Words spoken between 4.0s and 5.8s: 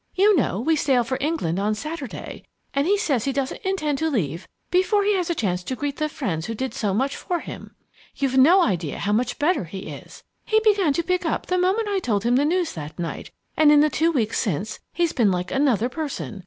leave before he has a chance to